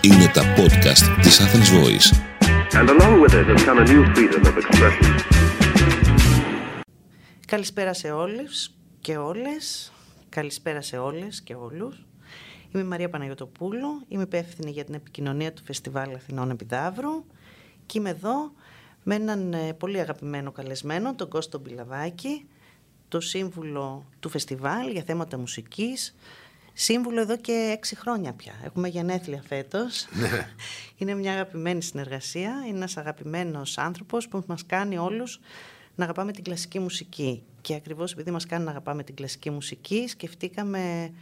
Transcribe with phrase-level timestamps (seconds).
[0.00, 2.08] Είναι τα podcast της Athens Voice.
[2.72, 5.14] And along with it has come a new freedom of expression.
[7.46, 8.70] Καλησπέρα σε όλους
[9.00, 9.92] και όλες.
[10.28, 12.06] Καλησπέρα σε όλες και όλους.
[12.72, 17.24] Είμαι η Μαρία Παναγιωτοπούλου, είμαι υπεύθυνη για την επικοινωνία του Φεστιβάλ Αθηνών Επιδαύρου
[17.86, 18.52] και είμαι εδώ
[19.02, 22.46] με έναν ε, πολύ αγαπημένο καλεσμένο, τον Κώστο Μπιλαβάκη,
[23.08, 26.14] το σύμβουλο του φεστιβάλ για θέματα μουσικής,
[26.72, 28.52] σύμβουλο εδώ και έξι χρόνια πια.
[28.64, 30.06] Έχουμε γενέθλια φέτος.
[30.10, 30.48] Ναι.
[30.98, 35.40] Είναι μια αγαπημένη συνεργασία, είναι ένας αγαπημένος άνθρωπος που μας κάνει όλους
[35.94, 37.42] να αγαπάμε την κλασική μουσική.
[37.60, 41.12] Και ακριβώς επειδή μας κάνει να αγαπάμε την κλασική μουσική, σκεφτήκαμε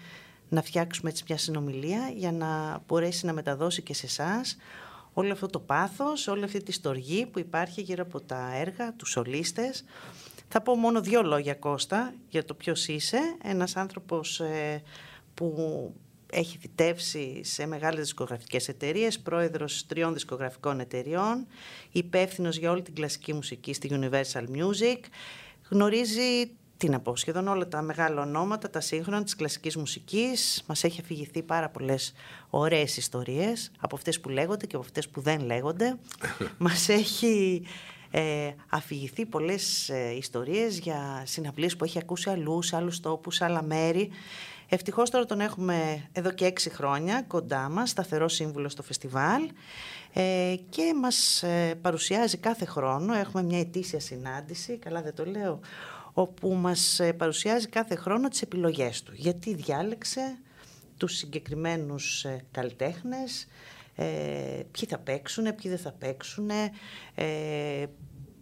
[0.48, 4.56] να φτιάξουμε έτσι μια συνομιλία για να μπορέσει να μεταδώσει και σε εσάς
[5.12, 9.10] όλο αυτό το πάθος, όλη αυτή τη στοργή που υπάρχει γύρω από τα έργα, τους
[9.10, 9.84] σολίστες.
[10.56, 13.18] Θα πω μόνο δύο λόγια Κώστα για το ποιος είσαι.
[13.42, 14.82] Ένας άνθρωπος ε,
[15.34, 15.54] που
[16.30, 21.46] έχει θητεύσει σε μεγάλες δισκογραφικές εταιρείες, πρόεδρος τριών δισκογραφικών εταιριών,
[21.92, 24.98] υπεύθυνος για όλη την κλασική μουσική στη Universal Music,
[25.68, 30.62] γνωρίζει τι να πω, σχεδόν όλα τα μεγάλα ονόματα, τα σύγχρονα της κλασικής μουσικής.
[30.66, 32.12] Μας έχει αφηγηθεί πάρα πολλές
[32.50, 35.98] ωραίες ιστορίες, από αυτές που λέγονται και από αυτές που δεν λέγονται.
[36.58, 37.62] Μας έχει
[38.16, 43.44] ε, αφηγηθεί πολλές ε, ιστορίες για συναυλίες που έχει ακούσει αλλού, σε άλλους τόπους, σε
[43.44, 44.10] άλλα μέρη.
[44.68, 49.42] Ευτυχώς τώρα τον έχουμε εδώ και έξι χρόνια κοντά μας, σταθερό σύμβουλο στο φεστιβάλ
[50.12, 55.60] ε, και μας ε, παρουσιάζει κάθε χρόνο, έχουμε μια ετήσια συνάντηση, καλά δεν το λέω,
[56.12, 59.12] όπου μας ε, παρουσιάζει κάθε χρόνο τις επιλογές του.
[59.14, 60.38] Γιατί διάλεξε
[60.96, 63.46] τους συγκεκριμένους ε, καλλιτέχνες,
[63.94, 64.04] ε,
[64.70, 66.50] ποιοι θα παίξουν, ποιοι δεν θα παίξουν,
[67.14, 67.86] ε,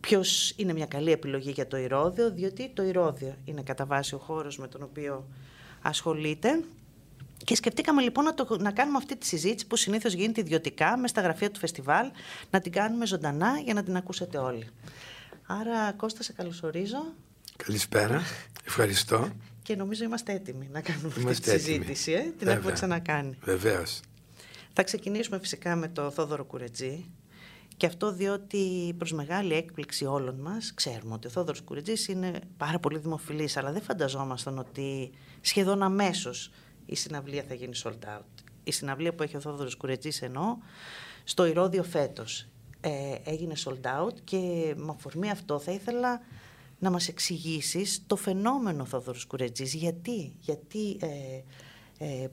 [0.00, 4.19] ποιος είναι μια καλή επιλογή για το Ηρώδιο, διότι το Ηρώδιο είναι κατά βάση ο
[4.19, 5.28] χώρος με τον οποίο
[5.83, 6.64] ασχολείται.
[7.45, 11.11] Και σκεφτήκαμε λοιπόν να, το, να κάνουμε αυτή τη συζήτηση που συνήθως γίνεται ιδιωτικά μες
[11.11, 12.11] στα γραφεία του φεστιβάλ,
[12.50, 14.68] να την κάνουμε ζωντανά για να την ακούσετε όλοι.
[15.46, 17.12] Άρα Κώστα σε καλωσορίζω.
[17.57, 18.23] Καλησπέρα.
[18.67, 19.29] Ευχαριστώ.
[19.62, 22.12] Και νομίζω είμαστε έτοιμοι να κάνουμε είμαστε αυτή τη συζήτηση.
[22.12, 22.55] Ε; Την Βέβαια.
[22.55, 23.39] έχουμε ξανακάνει.
[23.42, 24.01] Βεβαίως.
[24.73, 27.11] Θα ξεκινήσουμε φυσικά με το Θόδωρο Κουρετζή.
[27.77, 32.79] Και αυτό διότι προς μεγάλη έκπληξη όλων μας, ξέρουμε ότι ο Θόδωρος Κουρετζής είναι πάρα
[32.79, 35.11] πολύ δημοφιλής, αλλά δεν φανταζόμασταν ότι
[35.41, 36.51] σχεδόν αμέσως
[36.87, 38.45] η συναυλία θα γίνει sold out.
[38.65, 40.59] Η συναυλία που έχει ο Θόδωρος Κουρετζής ενώ
[41.25, 42.47] στο Ηρώδιο φέτος
[42.81, 42.91] ε,
[43.25, 46.21] έγινε sold out και με αφορμή αυτό θα ήθελα
[46.79, 49.75] να μας εξηγήσεις το φαινόμενο Θόδωρος Κουρετζής.
[49.75, 51.45] Γιατί, γιατί ε, ε,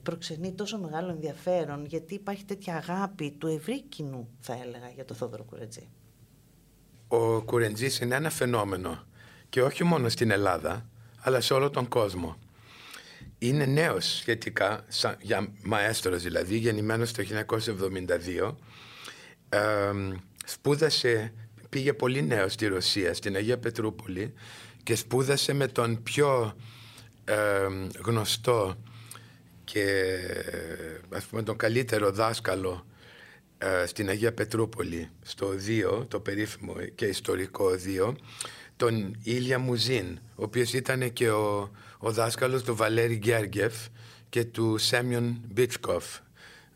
[0.02, 5.14] προξενεί τόσο μεγάλο ενδιαφέρον, γιατί υπάρχει τέτοια αγάπη του ευρύ κοινού, θα έλεγα, για το
[5.14, 5.88] Θόδωρο Κουρετζή.
[7.08, 9.04] Ο Κουρετζής είναι ένα φαινόμενο
[9.48, 10.88] και όχι μόνο στην Ελλάδα,
[11.20, 12.36] αλλά σε όλο τον κόσμο.
[13.38, 18.54] Είναι νέος σχετικά, σαν, για μαέστρος δηλαδή, γεννημένος το 1972.
[19.48, 19.58] Ε,
[20.44, 21.32] σπούδασε
[21.68, 24.32] πήγε πολύ νέος στη Ρωσία, στην Αγία Πετρούπολη
[24.82, 26.54] και σπούδασε με τον πιο
[28.04, 28.76] γνωστό
[29.72, 30.16] και
[31.10, 32.86] ας πούμε τον καλύτερο δάσκαλο
[33.58, 38.16] ε, στην Αγία Πετρούπολη στο Οδείο, το περίφημο και ιστορικό Οδείο
[38.76, 43.74] τον Ήλια Μουζίν ο οποίος ήταν και ο, ο δάσκαλος του Βαλέρη Γκέργεφ
[44.28, 46.04] και του Σέμιον Μπίτσκοφ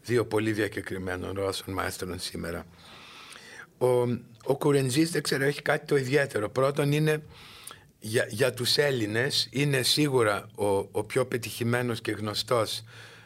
[0.02, 2.66] δύο πολύ διακεκριμένων Ρώσων μαέστρων σήμερα
[3.78, 3.86] ο,
[4.44, 6.48] ο Κουρεντζής δεν ξέρω έχει κάτι το ιδιαίτερο.
[6.48, 7.22] Πρώτον είναι
[8.06, 12.82] για, για τους Έλληνες είναι σίγουρα ο, ο πιο πετυχημένος και γνωστός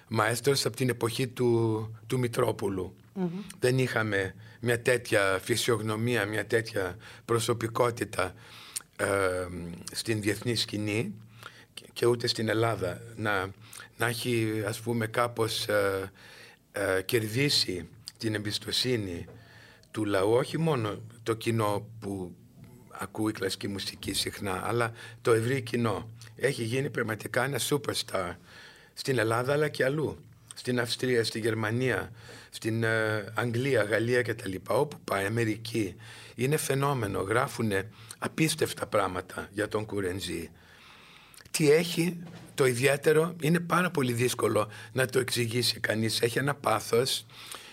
[0.09, 2.95] μαέστρος από την εποχή του, του μητροπουλου
[3.59, 8.35] Δεν είχαμε μια τέτοια φυσιογνωμία, μια τέτοια προσωπικότητα
[8.97, 9.07] ε,
[9.93, 11.15] στην διεθνή σκηνή
[11.93, 13.03] και ούτε στην Ελλάδα.
[13.17, 13.51] Να,
[13.97, 16.13] να έχει ας πούμε κάπως ε,
[16.73, 19.27] ε, κερδίσει την εμπιστοσύνη
[19.91, 22.35] του λαού, όχι μόνο το κοινό που
[22.99, 24.93] ακούει κλασική μουσική συχνά, αλλά
[25.23, 26.11] το ευρύ κοινό.
[26.37, 28.35] Έχει γίνει πραγματικά ένα superstar
[28.95, 30.19] στην Ελλάδα αλλά και αλλού.
[30.55, 32.13] Στην Αυστρία, στη Γερμανία,
[32.51, 34.55] στην ε, Αγγλία, Γαλλία κτλ.
[34.69, 35.95] Όπου πάει, Αμερική.
[36.35, 37.21] Είναι φαινόμενο.
[37.21, 37.73] Γράφουν
[38.19, 40.51] απίστευτα πράγματα για τον Κουρεντζή.
[41.51, 42.23] Τι έχει
[42.55, 46.21] το ιδιαίτερο είναι πάρα πολύ δύσκολο να το εξηγήσει κανείς.
[46.21, 47.27] Έχει ένα πάθος,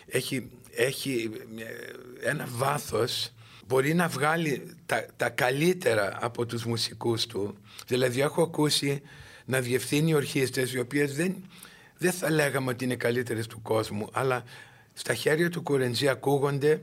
[0.05, 3.33] έχει έχει ε, ένα βάθος
[3.67, 7.57] μπορεί να βγάλει τα, τα καλύτερα από τους μουσικούς του
[7.87, 9.01] δηλαδή έχω ακούσει
[9.45, 11.35] να διευθύνει ορχήστρες οι οποίες δεν,
[11.97, 14.43] δεν θα λέγαμε ότι είναι καλύτερες του κόσμου αλλά
[14.93, 16.81] στα χέρια του Κουρεντζή ακούγονται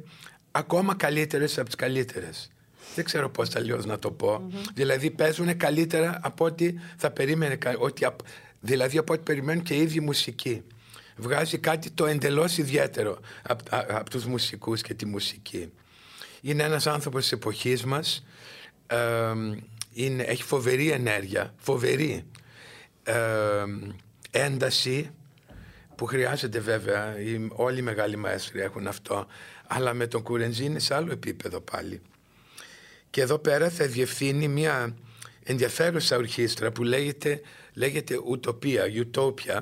[0.51, 2.53] ακόμα καλύτερες από τις καλύτερες
[2.95, 4.51] δεν ξέρω πώς αλλιώς να το πω.
[4.75, 8.07] Δηλαδή παίζουν καλύτερα από ό,τι θα περίμενε ότι
[8.61, 10.63] δηλαδή από ό,τι περιμένουν και οι ίδιοι μουσικοί.
[11.17, 15.73] Βγάζει κάτι το εντελώς ιδιαίτερο από, από τους μουσικούς και τη μουσική.
[16.45, 18.25] Είναι ένας άνθρωπος της εποχής μας,
[19.93, 22.25] είναι, έχει φοβερή ενέργεια, φοβερή
[24.31, 25.11] ένταση
[25.95, 27.15] που χρειάζεται βέβαια,
[27.49, 29.27] όλοι οι μεγάλοι μαέστροι έχουν αυτό,
[29.67, 32.01] αλλά με τον Κουρεντζή είναι σε άλλο επίπεδο πάλι.
[33.11, 34.97] Και εδώ πέρα θα διευθύνει μια
[35.45, 37.41] ενδιαφέρουσα ορχήστρα που λέγεται,
[37.75, 39.61] λέγεται Ουτοπία, Utopia.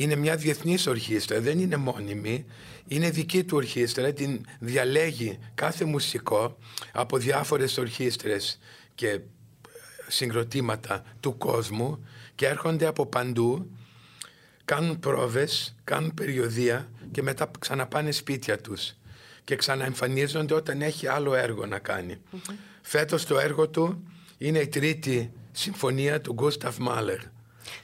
[0.00, 2.44] Είναι μια διεθνής ορχήστρα, δεν είναι μόνιμη,
[2.88, 6.58] είναι δική του ορχήστρα, την διαλέγει κάθε μουσικό
[6.92, 8.58] από διάφορες ορχήστρες
[8.94, 9.20] και
[10.06, 13.70] συγκροτήματα του κόσμου και έρχονται από παντού,
[14.64, 18.94] κάνουν πρόβες, κάνουν περιοδία και μετά ξαναπάνε σπίτια τους
[19.44, 22.16] και ξαναεμφανίζονται όταν έχει άλλο έργο να κάνει.
[22.16, 22.52] Mm-hmm.
[22.82, 24.02] Φέτος το έργο του
[24.38, 27.20] είναι η τρίτη συμφωνία του Γκούσταφ Μάλερ.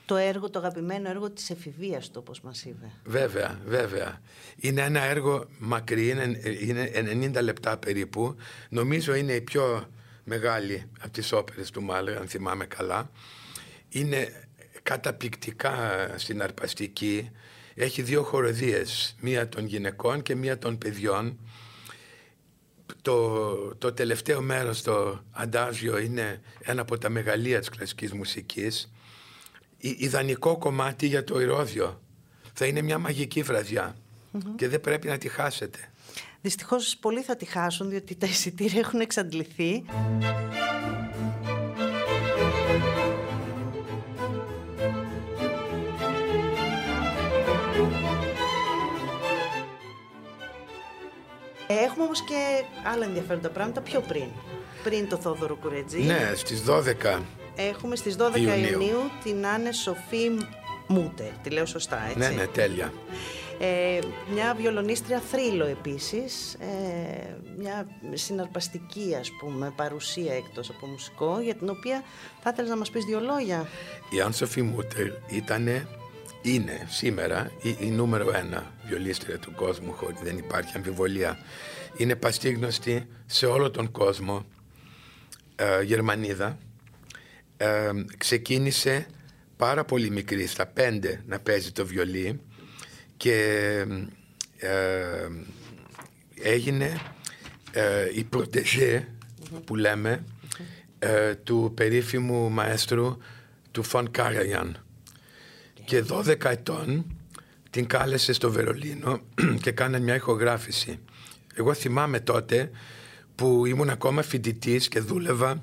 [0.07, 2.91] Το έργο, το αγαπημένο έργο της εφηβείας του όπως μας είπε.
[3.05, 4.21] Βέβαια, βέβαια.
[4.57, 8.37] Είναι ένα έργο μακρύ, είναι, είναι 90 λεπτά περίπου.
[8.69, 9.89] Νομίζω είναι η πιο
[10.25, 13.11] μεγάλη από τις όπερες του Μάλερ, αν θυμάμαι καλά.
[13.89, 14.49] Είναι
[14.83, 15.75] καταπληκτικά
[16.15, 17.31] συναρπαστική.
[17.75, 21.39] Έχει δύο χοροδίες, μία των γυναικών και μία των παιδιών
[23.03, 28.93] το, το τελευταίο μέρος, το αντάζιο, είναι ένα από τα μεγαλεία της κλασικής μουσικής.
[29.89, 32.01] Ιδανικό κομμάτι για το ηρώδιο.
[32.53, 33.45] Θα είναι μια μαγική
[34.57, 35.79] και δεν πρέπει να τη χάσετε.
[36.41, 39.85] Δυστυχώς πολλοί θα τη χάσουν διότι τα εισιτήρια έχουν εξαντληθεί.
[51.67, 52.65] Έχουμε όμως και
[52.95, 54.27] άλλα ενδιαφέροντα πράγματα πιο πριν.
[54.85, 56.03] Πριν το Θόδωρο Κουρετζή.
[56.03, 57.21] Ναι, στις 12
[57.57, 60.31] Έχουμε στις 12 Ιουνίου, την Άνε Σοφή
[60.87, 61.31] Μούτερ.
[61.43, 62.93] Τη λέω σωστά, έτσι; Ναι, ναι, τέλεια.
[63.59, 63.99] Ε,
[64.33, 71.69] μια βιολονίστρια θρύλο επίσης, ε, μια συναρπαστική ας πούμε παρουσία εκτός από μουσικό, για την
[71.69, 72.03] οποία
[72.43, 73.69] θα ήθελες να μας πεις δύο λόγια;
[74.11, 75.87] Η Αν Σοφή Μούτερ ήταν
[76.43, 81.39] είναι σήμερα η, η νούμερο ένα βιολίστρια του κόσμου χωρίς δεν υπάρχει αμφιβολία.
[81.97, 84.45] Είναι παστίγνωστη σε όλο τον κόσμο
[85.57, 86.59] ε, Γερμανίδα.
[87.57, 89.07] Ε, ξεκίνησε
[89.57, 92.41] πάρα πολύ μικρή, στα πέντε να παίζει το βιολί
[93.17, 93.37] και
[94.57, 95.29] ε,
[96.43, 97.01] έγινε
[98.15, 99.09] η προτεζέ
[99.65, 100.25] που λέμε
[101.45, 103.17] του περίφημου μαέστρου
[103.71, 104.85] του Φον Κάραγιαν
[105.85, 107.05] και 12 ετών
[107.71, 109.21] την κάλεσε στο Βερολίνο
[109.63, 110.99] και κάνανε μια ηχογράφηση.
[111.55, 112.71] Εγώ θυμάμαι τότε
[113.35, 115.63] που ήμουν ακόμα φοιτητής και δούλευα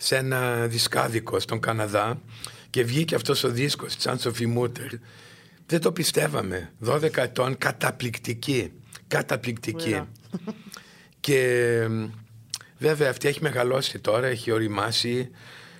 [0.00, 2.20] σε ένα δισκάδικο στον Καναδά
[2.70, 4.88] και βγήκε αυτός ο δίσκος της Σοφι Μούτερ.
[5.66, 6.72] Δεν το πιστεύαμε.
[6.86, 8.72] 12 ετών καταπληκτική.
[9.06, 10.02] Καταπληκτική.
[11.20, 11.88] και
[12.78, 15.30] βέβαια αυτή έχει μεγαλώσει τώρα, έχει οριμάσει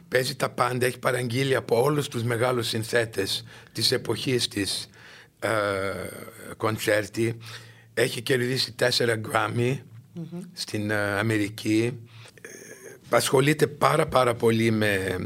[0.09, 4.89] παίζει τα πάντα, έχει παραγγείλει από όλους τους μεγάλους συνθέτες της εποχής της
[5.39, 5.49] ε,
[6.57, 7.37] κοντσέρτη.
[7.95, 9.79] Έχει κερδίσει τέσσερα Grammy
[10.53, 11.99] στην ε, Αμερική.
[13.11, 15.19] Ε, ασχολείται πάρα πάρα πολύ με,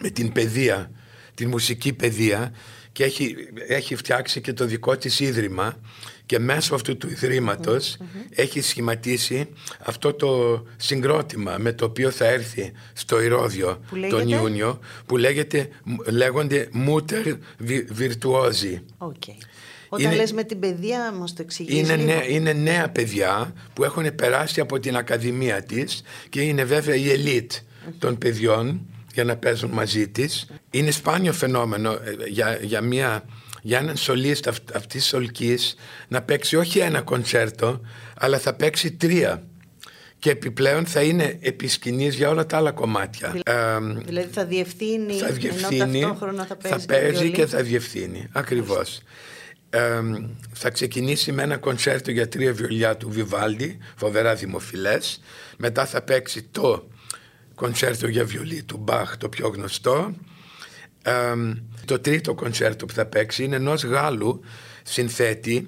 [0.00, 0.90] με την παιδεία,
[1.34, 2.52] την μουσική παιδεία
[2.92, 3.36] και έχει,
[3.68, 5.76] έχει φτιάξει και το δικό της ίδρυμα
[6.26, 7.96] και μέσω αυτού του ιδρυματος
[8.30, 15.16] έχει σχηματίσει αυτό το συγκρότημα με το οποίο θα έρθει στο Ηρώδιο τον Ιούνιο που
[15.16, 15.68] λέγεται,
[16.10, 17.36] λέγονται Μούτερ
[17.98, 18.80] Virtuosi.
[18.98, 19.36] Okay.
[19.94, 23.84] Όταν είναι, λες με την παιδεία μας το εξηγείς είναι, νέα, είναι νέα παιδιά που
[23.84, 27.52] έχουν περάσει από την Ακαδημία της και είναι βέβαια η ελίτ
[27.98, 30.46] των παιδιών για να παίζουν μαζί της.
[30.70, 33.24] Είναι σπάνιο φαινόμενο ε, για, για μια
[33.62, 35.74] για έναν σολίστα αυτής της ολκής
[36.08, 37.80] να παίξει όχι ένα κοντσέρτο,
[38.18, 39.42] αλλά θα παίξει τρία.
[40.18, 43.34] Και επιπλέον θα είναι επισκηνής για όλα τα άλλα κομμάτια.
[44.04, 48.28] Δηλαδή θα διευθύνει, θα διευθύνει ενώ ταυτόχρονα θα παίζει, θα παίζει και θα διευθύνει.
[48.32, 49.02] Ακριβώς.
[50.52, 55.20] Θα ξεκινήσει με ένα κονσέρτο για τρία βιολιά του Βιβάλντι, φοβερά δημοφιλές.
[55.56, 56.88] Μετά θα παίξει το
[57.54, 60.14] κονσέρτο για βιολί του Μπαχ, το πιο γνωστό.
[61.84, 64.40] Το τρίτο κονσέρτο που θα παίξει είναι ενός Γάλλου
[64.82, 65.66] συνθέτη.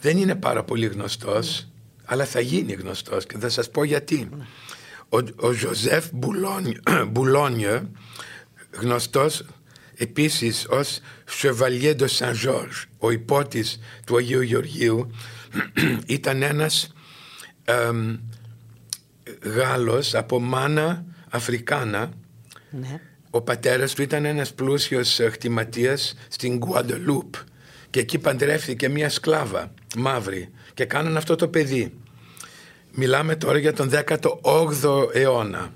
[0.00, 1.68] Δεν είναι πάρα πολύ γνωστός
[2.10, 4.28] αλλά θα γίνει γνωστός και θα σας πω γιατί.
[5.08, 6.06] Ο, ο Ζοζέφ
[7.08, 7.90] Μπολόνι
[8.80, 9.44] γνωστός
[9.98, 11.00] επίσης ως
[11.42, 15.10] Chevalier de Saint-Georges ο ιππότης του Αγίου Γεωργίου
[16.06, 16.92] ήταν ένας
[19.42, 22.10] Γάλλος από μάνα Αφρικάνα
[22.70, 23.00] ναι
[23.30, 27.34] ο πατέρας του ήταν ένας πλούσιος κτηματίας στην Γκουαντελούπ
[27.90, 31.92] και εκεί παντρεύτηκε μια σκλάβα μαύρη και κάναν αυτό το παιδί.
[32.92, 35.72] Μιλάμε τώρα για τον 18ο αιώνα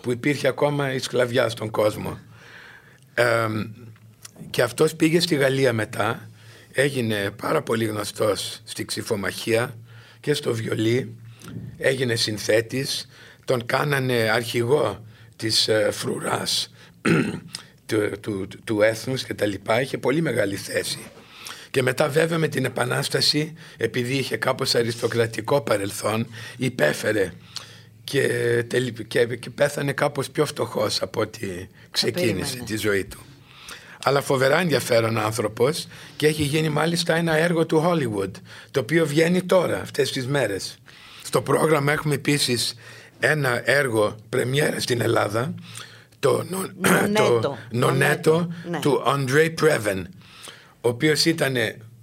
[0.00, 2.18] που υπήρχε ακόμα η σκλαβιά στον κόσμο.
[4.50, 6.30] Και αυτός πήγε στη Γαλλία μετά,
[6.72, 9.76] έγινε πάρα πολύ γνωστός στη ξυφομαχία
[10.20, 11.14] και στο βιολί,
[11.78, 13.08] έγινε συνθέτης,
[13.44, 15.04] τον κάνανε αρχηγό
[15.36, 16.72] της ε, φρουράς
[17.86, 20.98] του, του, του έθνους και τα λοιπά, είχε πολύ μεγάλη θέση.
[21.70, 27.32] Και μετά βέβαια με την Επανάσταση, επειδή είχε κάπως αριστοκρατικό παρελθόν, υπέφερε
[28.06, 28.64] και,
[29.08, 33.18] και, και πέθανε κάπως πιο φτωχός από ό,τι ξεκίνησε τη ζωή του.
[34.02, 38.30] Αλλά φοβερά ενδιαφέρον άνθρωπος και έχει γίνει μάλιστα ένα έργο του Hollywood,
[38.70, 40.78] το οποίο βγαίνει τώρα, αυτές τις μέρες.
[41.22, 42.74] Στο πρόγραμμα έχουμε επίσης
[43.20, 45.54] ένα έργο πρεμιέρας στην Ελλάδα,
[46.18, 46.44] το
[47.70, 48.78] Νονέτο, ναι.
[48.78, 50.02] του André Previn,
[50.80, 51.56] ο οποίος ήταν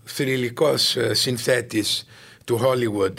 [0.04, 2.06] θρηλυκός ε, συνθέτης
[2.44, 3.14] του Hollywood,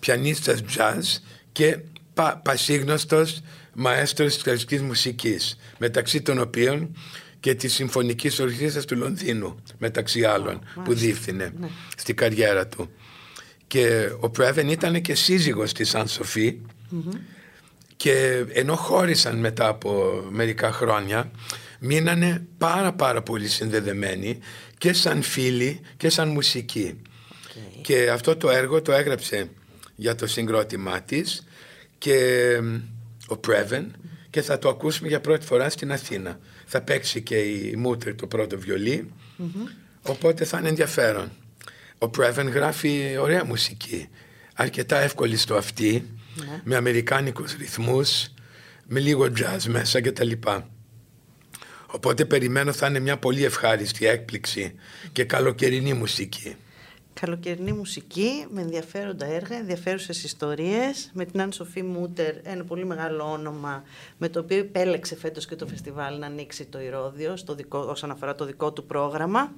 [0.00, 1.20] πιανίστας jazz
[1.52, 1.78] και
[2.18, 3.40] πα, πασίγνωστος
[3.74, 6.96] μαέστρος της κλασικής μουσικής, μεταξύ των οποίων
[7.40, 11.68] και της Συμφωνικής Ορχήστρας του Λονδίνου, μεταξύ άλλων, που διεύθυνε ναι.
[11.96, 12.90] στη καριέρα του.
[13.66, 16.58] Και ο Πρέβεν ήταν και σύζυγος της Αν Σοφή
[17.96, 21.30] και ενώ χώρισαν μετά από μερικά χρόνια,
[21.80, 24.38] μείνανε πάρα πάρα πολύ συνδεδεμένοι
[24.78, 27.02] και σαν φίλοι και σαν μουσική.
[27.82, 29.50] Και αυτό το έργο το έγραψε
[29.96, 31.42] για το συγκρότημά της
[31.98, 32.60] και
[33.26, 33.96] ο Πρέβεν
[34.30, 36.38] και θα το ακούσουμε για πρώτη φορά στην Αθήνα.
[36.66, 38.58] Θα παίξει και η Μούτερ το πρώτο
[40.02, 41.30] οπότε θα είναι ενδιαφέρον.
[41.98, 44.08] Ο Πρέβεν γράφει ωραία μουσική,
[44.54, 46.60] αρκετά εύκολη στο αυτή, ναι.
[46.64, 48.28] με αμερικάνικους ρυθμούς,
[48.86, 50.30] με λίγο jazz μέσα κτλ.
[51.86, 54.74] Οπότε περιμένω θα είναι μια πολύ ευχάριστη έκπληξη
[55.12, 56.56] και καλοκαιρινή μουσική.
[57.20, 61.10] Καλοκαιρινή μουσική με ενδιαφέροντα έργα, ενδιαφέρουσες ιστορίες.
[61.12, 63.82] Με την Αν Σοφή Μούτερ, ένα πολύ μεγάλο όνομα,
[64.18, 68.10] με το οποίο επέλεξε φέτος και το φεστιβάλ να ανοίξει το Ηρώδιο στο δικό, όσον
[68.10, 69.52] αφορά το δικό του πρόγραμμα.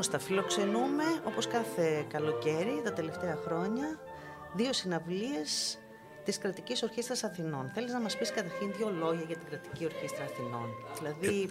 [0.00, 3.98] Κώστα, φιλοξενούμε όπως κάθε καλοκαίρι τα τελευταία χρόνια
[4.54, 5.78] δύο συναυλίες
[6.24, 7.70] της Κρατικής Ορχήστρας Αθηνών.
[7.74, 11.50] Θέλεις να μας πεις καταρχήν δύο λόγια για την Κρατική Ορχήστρα Αθηνών; Δηλαδή,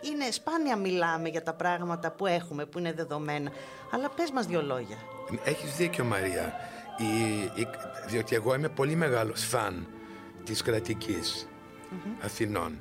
[0.00, 3.50] είναι σπάνια μιλάμε για τα πράγματα που έχουμε, που είναι δεδομένα.
[3.90, 4.96] Αλλά πες μας δύο λόγια.
[5.44, 6.54] Έχεις δίκιο Μαρία.
[6.98, 7.66] Η,
[8.08, 9.86] διότι εγώ είμαι πολύ μεγάλος φαν
[10.44, 11.48] της κρατικης
[12.20, 12.80] Αθηνών.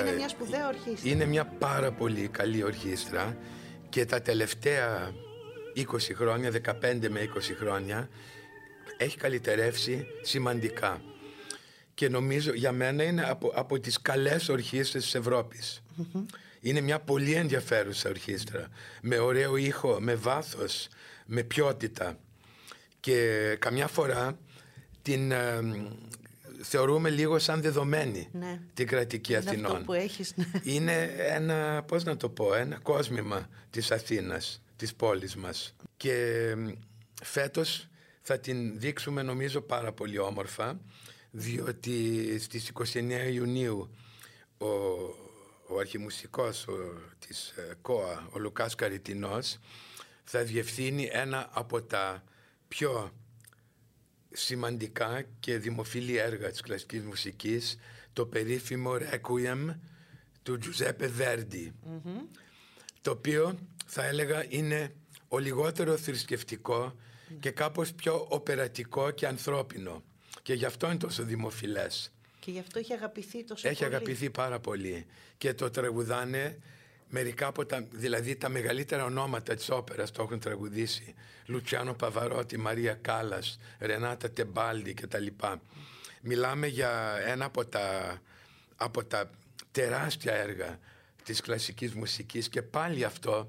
[0.00, 1.10] Είναι μια σπουδαία ορχήστρα.
[1.10, 3.36] Είναι μια πάρα πολύ καλή ορχήστρα
[3.90, 5.14] και τα τελευταία
[5.76, 5.82] 20
[6.14, 8.08] χρόνια, 15 με 20 χρόνια
[8.96, 11.02] έχει καλυτερεύσει σημαντικά.
[11.94, 15.82] Και νομίζω για μένα είναι από, από τις καλές ορχήστρες της ευρωπης
[16.60, 18.68] Είναι μια πολύ ενδιαφέρουσα ορχήστρα
[19.02, 20.88] με ωραίο ήχο, με βάθος,
[21.26, 22.18] με ποιότητα.
[23.00, 24.38] Και καμιά φορά
[25.02, 25.60] την ε,
[26.62, 28.60] θεωρούμε λίγο σαν δεδομένη ναι.
[28.74, 29.72] την κρατική είναι Αθηνών.
[29.72, 30.44] Αυτό που έχεις, ναι.
[30.62, 35.74] Είναι ένα, πώς να το πω, ένα κόσμημα της Αθήνας, της πόλης μας.
[35.96, 36.54] Και
[37.22, 37.88] φέτος
[38.20, 40.80] θα την δείξουμε νομίζω πάρα πολύ όμορφα,
[41.30, 43.90] διότι στις 29 Ιουνίου
[44.58, 44.66] ο,
[45.66, 46.72] ο αρχιμουσικός ο,
[47.18, 49.58] της ε, ΚΟΑ, ο Λουκάς Καριτινός,
[50.24, 52.24] θα διευθύνει ένα από τα
[52.68, 53.12] πιο
[54.32, 57.78] σημαντικά και δημοφιλή έργα της κλασικής μουσικής
[58.12, 59.74] το περίφημο Requiem
[60.42, 61.10] του Τζουζέπε
[63.02, 64.94] το οποίο θα έλεγα είναι
[65.28, 66.96] ο λιγότερο θρησκευτικό
[67.40, 70.02] και κάπως πιο οπερατικό και ανθρώπινο
[70.42, 72.12] και γι' αυτό είναι τόσο δημοφιλές.
[72.40, 73.90] Και γι' αυτό έχει αγαπηθεί τόσο έχει πολύ.
[73.90, 75.06] Έχει αγαπηθεί πάρα πολύ
[75.38, 76.58] και το τραγουδάνε
[77.10, 81.14] μερικά από τα, δηλαδή τα μεγαλύτερα ονόματα της όπερας το έχουν τραγουδήσει.
[81.46, 85.26] Λουτσιάνο Παβαρότη, Μαρία Κάλλας, Ρενάτα Τεμπάλντι κτλ.
[86.22, 88.18] Μιλάμε για ένα από τα,
[88.76, 89.30] από τα
[89.70, 90.78] τεράστια έργα
[91.24, 93.48] της κλασικής μουσικής και πάλι αυτό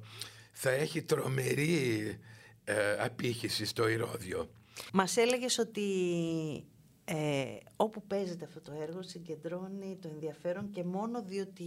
[0.51, 2.19] θα έχει τρομερή
[2.63, 4.49] ε, απήχηση στο Ηρώδιο.
[4.93, 5.81] Μας έλεγες ότι
[7.13, 11.63] ε, όπου παίζεται αυτό το έργο συγκεντρώνει το ενδιαφέρον και μόνο διότι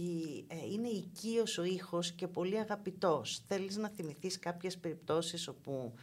[0.47, 3.43] ε, είναι οικείος ο ήχος και πολύ αγαπητός.
[3.47, 5.93] Θέλεις να θυμηθείς κάποιες περιπτώσεις όπου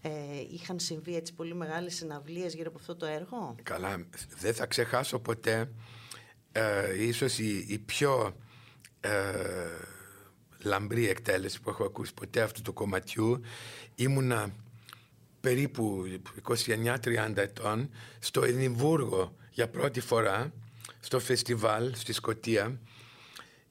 [0.00, 0.10] ε,
[0.50, 4.06] είχαν συμβεί έτσι πολύ μεγάλες συναυλίες γύρω από αυτό το έργο; Καλά,
[4.38, 5.70] δεν θα ξεχάσω ποτέ
[6.52, 8.36] ε, ίσως η, πιο
[9.00, 9.10] ε,
[10.62, 13.40] λαμπρή εκτέλεση που έχω ακούσει ποτέ αυτού του κομματιού
[13.94, 14.54] ήμουνα
[15.40, 16.04] περίπου
[16.66, 20.52] 29-30 ετών στο Εδιμβούργο για πρώτη φορά
[21.00, 22.80] στο φεστιβάλ στη Σκοτία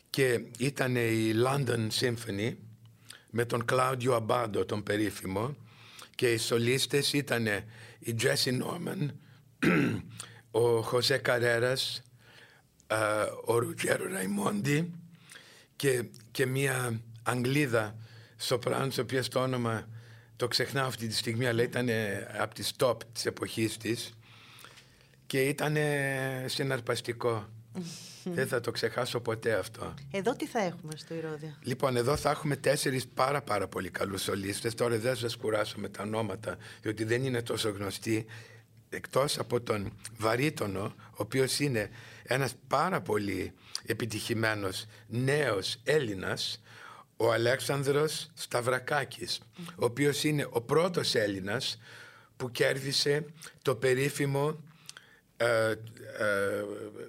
[0.10, 2.56] και ήταν η London Symphony
[3.30, 5.56] με τον Κλάουδιο Αμπάντο τον περίφημο
[6.16, 7.48] και οι σολίστες ήταν
[8.00, 9.20] η Τζέσι Νόρμαν
[10.52, 12.02] ο Χωσέ Καρέρας
[13.46, 14.92] ο Ρουτζέρο Ραϊμόντι
[15.76, 17.96] και, και μια Αγγλίδα
[18.38, 19.88] σοπράνος, η οποία το όνομα
[20.40, 21.88] το ξεχνάω αυτή τη στιγμή, αλλά ήταν
[22.40, 24.14] από τις top της εποχής της
[25.26, 25.78] και ήταν
[26.46, 27.50] συναρπαστικό.
[28.36, 29.94] Δεν θα το ξεχάσω ποτέ αυτό.
[30.12, 34.22] Εδώ τι θα έχουμε στο Ηρώδιο; Λοιπόν, εδώ θα έχουμε τέσσερις πάρα πάρα πολύ καλούς
[34.22, 34.74] σολίστες.
[34.76, 38.26] Τώρα δεν σας κουράσω με τα ονόματα, διότι δεν είναι τόσο γνωστοί.
[38.90, 41.90] Εκτός από τον Βαρύτονο, ο οποίος είναι
[42.24, 43.54] ένας πάρα πολύ
[43.86, 46.62] επιτυχημένος νέος Έλληνας,
[47.22, 49.40] ο Αλέξανδρος Σταυρακάκης,
[49.76, 51.80] ο οποίος είναι ο πρώτος Έλληνας
[52.38, 53.26] που κέρδισε
[53.62, 54.64] το περίφημο
[55.38, 55.76] ε, ε,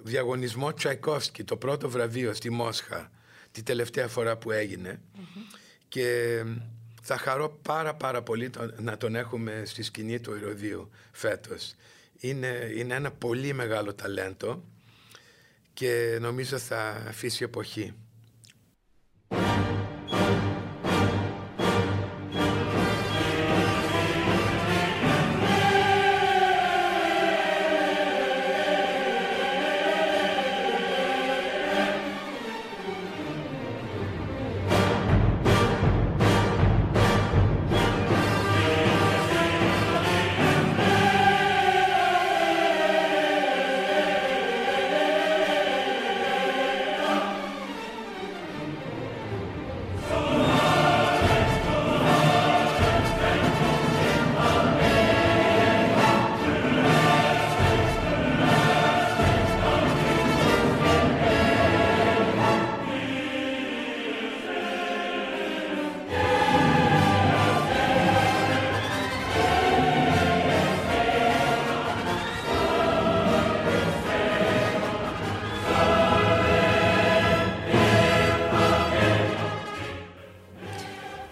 [0.03, 3.11] διαγωνισμό Τσαϊκόφσκι, το πρώτο βραβείο στη Μόσχα,
[3.51, 5.01] τη τελευταία φορά που εγινε
[5.87, 6.43] Και
[7.01, 11.75] θα χαρώ πάρα πάρα πολύ να τον έχουμε στη σκηνή του Ηρωδίου φέτος.
[12.19, 14.63] Είναι, είναι ένα πολύ μεγάλο ταλέντο
[15.73, 17.93] και νομίζω θα αφήσει εποχή.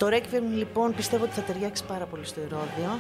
[0.09, 2.99] Requiem λοιπόν πιστεύω ότι θα ταιριάξει πάρα πολύ στο Ηρώδιο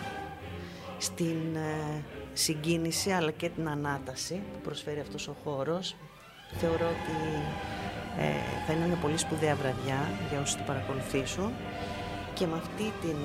[0.97, 5.95] στην ε, συγκίνηση αλλά και την ανάταση που προσφέρει αυτός ο χώρος.
[6.57, 7.43] Θεωρώ ότι
[8.19, 11.53] ε, θα είναι μια πολύ σπουδαία βραδιά για όσους την παρακολουθήσουν
[12.33, 13.15] και με αυτή την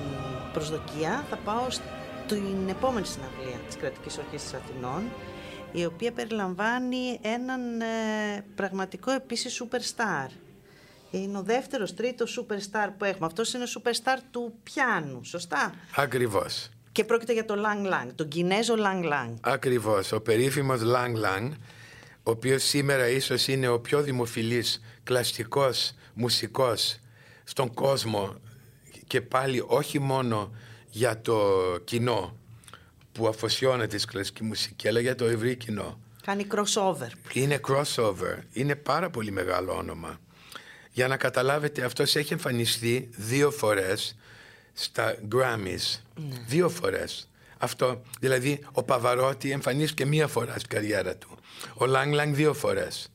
[0.52, 5.02] προσδοκία θα πάω στην επόμενη συναυλία της Κρατικής Ορχής Αθηνών
[5.72, 10.26] η οποία περιλαμβάνει έναν ε, πραγματικό επίσης superstar
[11.18, 13.27] είναι ο δεύτερος, τρίτος superstar που έχουμε.
[13.27, 16.68] Αυτός είναι ο superstar του πιάνου, σωστά; Ακριβώς.
[16.92, 19.35] Και πρόκειται για το Lang Lang, τον Κινέζο Lang Lang.
[19.40, 21.50] Ακριβώς, ο περίφημος Lang Lang,
[22.22, 26.98] ο οποίος σήμερα ίσως είναι ο πιο δημοφιλής κλασικός μουσικός
[27.44, 28.35] στον κόσμο
[29.07, 30.50] και πάλι όχι μόνο
[30.90, 31.38] για το
[31.85, 32.37] κοινό
[33.12, 35.98] που αφοσιώνεται στη κλασική μουσική, αλλά για το ευρύ κοινό.
[36.22, 37.09] Κάνει crossover.
[37.33, 38.38] Είναι crossover.
[38.53, 40.20] Είναι πάρα πολύ μεγάλο όνομα.
[40.94, 44.16] Για να καταλάβετε αυτός έχει εμφανιστεί δύο φορές
[44.72, 46.00] στα Grammys.
[46.14, 46.37] Ναι.
[46.46, 47.28] Δύο φορές.
[47.59, 51.38] Αυτό, δηλαδή ο Παβαρότη εμφανίστηκε μία φορά στην καριέρα του.
[51.74, 53.12] Ο Λάγκλανγκ Λάγκ δύο φορές.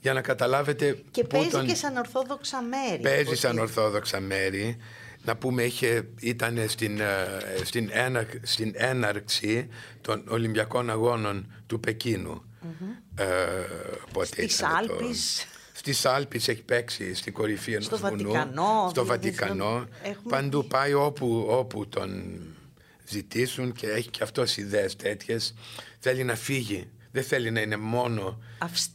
[0.00, 1.02] Για να καταλάβετε...
[1.10, 3.02] Και παίζει και σαν ορθόδοξα μέρη.
[3.02, 4.76] Παίζει σαν ορθόδοξα μέρη.
[5.24, 7.26] Να πούμε είχε, ήταν στην, ε,
[7.64, 7.90] στην,
[8.42, 9.68] στην έναρξη
[10.00, 12.42] των Ολυμπιακών Αγώνων του Πεκίνου.
[12.62, 13.22] Mm-hmm.
[13.22, 15.46] Ε, Στις Άλπεις.
[15.92, 18.32] Στι Άλπεις έχει παίξει στην κορυφή ενός βουνού.
[18.32, 19.88] Βατικανό, στο Βατικανό.
[20.28, 22.40] Παντού πάει όπου, όπου τον
[23.08, 25.54] ζητήσουν και έχει και αυτός ιδέες τέτοιες.
[25.98, 26.88] Θέλει να φύγει.
[27.12, 28.42] Δεν θέλει να είναι μόνο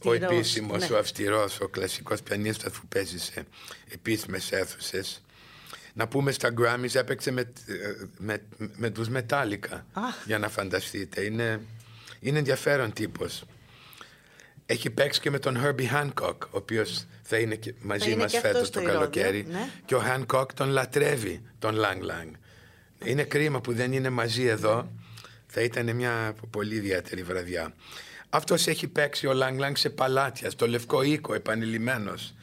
[0.04, 0.94] ο επίσημος, ναι.
[0.94, 3.44] ο αυστηρός, ο κλασικός πιανίστας που παίζει σε
[3.88, 5.22] επίσημες αίθουσες.
[5.94, 7.52] Να πούμε στα Grammys έπαιξε με,
[8.18, 8.42] με,
[8.76, 9.86] με τους Μετάλλικα
[10.26, 11.20] για να φανταστείτε.
[11.20, 11.60] Είναι,
[12.20, 13.44] είναι ενδιαφέρον τύπος.
[14.66, 18.32] Έχει παίξει και με τον Herbie Hancock, ο οποίος θα είναι και μαζί είναι μας
[18.32, 19.46] και φέτος αυτός το στο Ηρώδιο, καλοκαίρι.
[19.50, 19.68] ναι.
[19.84, 22.30] Και ο Hancock τον λατρεύει, τον Lang Lang.
[23.04, 24.90] Είναι κρίμα που δεν είναι μαζί εδώ.
[25.46, 27.74] Θα ήταν μια πολύ ιδιαίτερη βραδιά.
[28.28, 32.34] Αυτός έχει παίξει ο Lang Lang σε παλάτια, στο Λευκό Οίκο, επανειλημμένος.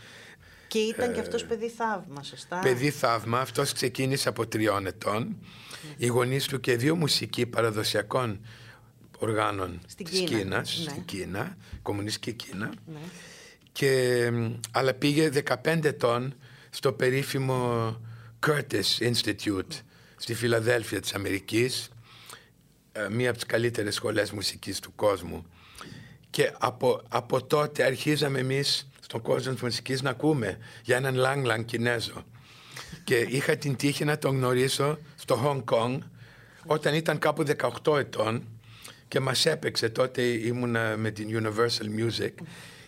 [0.67, 5.37] Και ήταν και αυτός παιδί θαύμα, σωστά; Ε, Παιδί θαύμα, αυτός ξεκίνησε από τριών ετών.
[5.97, 8.45] Οι γονείς του και δύο μουσικοί παραδοσιακών
[9.21, 10.89] οργάνων Στην της Κίνα, Κίνας, ναι.
[10.89, 12.73] στην Κίνα, κομμουνιστική Κίνα.
[12.85, 12.99] Ναι.
[13.71, 15.29] Και, μ, αλλά πήγε
[15.63, 16.33] 15 ετών
[16.69, 17.95] στο περίφημο
[18.47, 19.81] Curtis Institute
[20.15, 21.89] στη Φιλαδέλφια της Αμερικής,
[22.91, 25.45] ε, μία από τις καλύτερες σχολές μουσικής του κόσμου.
[26.29, 31.51] Και από, από τότε αρχίζαμε εμείς στον κόσμο της μουσικής να ακούμε για έναν Lang
[31.51, 32.23] Lang Κινέζο.
[33.03, 35.97] Και είχα την τύχη να τον γνωρίσω στο Hong Kong
[36.65, 37.45] όταν ήταν κάπου
[37.83, 38.47] 18 ετών
[39.11, 42.31] και μας έπαιξε τότε ήμουνα με την Universal Music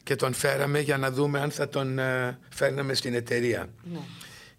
[0.03, 3.69] και τον φέραμε για να δούμε αν θα τον ε, φέρναμε στην εταιρεία.
[3.83, 3.99] Ναι.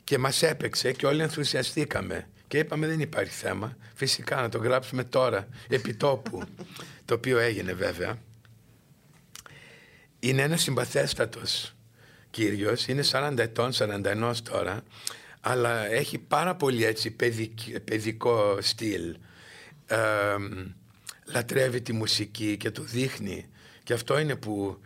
[0.04, 2.28] Και μας έπαιξε και όλοι ενθουσιαστήκαμε.
[2.48, 3.76] Και είπαμε δεν υπάρχει θέμα.
[3.94, 6.42] Φυσικά να το γράψουμε τώρα, επί τόπου.
[7.04, 8.18] το οποίο έγινε βέβαια.
[10.20, 11.74] Είναι ένας συμπαθέστατος
[12.30, 12.86] κύριος.
[12.86, 14.82] Είναι 40 ετών, 41 τώρα.
[15.40, 19.16] Αλλά έχει πάρα πολύ έτσι παιδικ- παιδικό στυλ.
[19.86, 19.96] Ε,
[21.24, 23.46] λατρεύει τη μουσική και το δείχνει.
[23.82, 24.78] Και αυτό είναι που,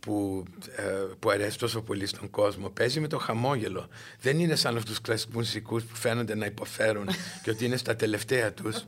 [0.00, 0.44] που,
[0.76, 0.82] ε,
[1.18, 2.68] που αρέσει τόσο πολύ στον κόσμο.
[2.68, 3.88] Παίζει με το χαμόγελο.
[4.20, 7.08] Δεν είναι σαν αυτούς τους κλασικούς μουσικούς που φαίνονται να υποφέρουν
[7.42, 8.84] και ότι είναι στα τελευταία τους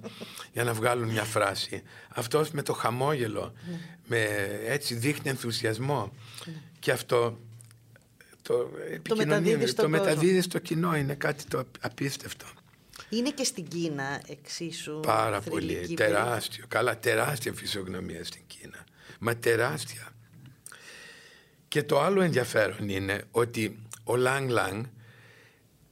[0.52, 1.82] για να βγάλουν μια φράση.
[2.08, 3.52] Αυτός με το χαμόγελο,
[4.06, 4.26] με,
[4.66, 6.12] έτσι δείχνει ενθουσιασμό.
[6.78, 7.38] Και αυτό
[8.42, 10.04] το, επικοινωνεί, μεταδίδει στον το κόσμο.
[10.04, 10.96] μεταδίδει στο κοινό.
[10.96, 12.46] Είναι κάτι το απίστευτο.
[13.12, 15.66] Είναι και στην Κίνα εξίσου Πάρα πολύ.
[15.72, 16.64] θρηλυκή Τεράστιο.
[16.68, 18.84] Καλά, τεράστια φυσιογνωμία στην Κίνα.
[19.20, 20.08] Μα τεράστια.
[21.68, 24.84] Και το άλλο ενδιαφέρον είναι ότι ο Λάνγκ Λάνγκ